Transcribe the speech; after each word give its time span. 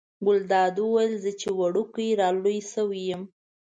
ګلداد 0.25 0.75
وویل 0.81 1.13
زه 1.23 1.31
چې 1.41 1.49
وړوکی 1.59 2.07
را 2.19 2.29
لوی 2.41 2.59
شوی 2.71 3.01
یم. 3.09 3.21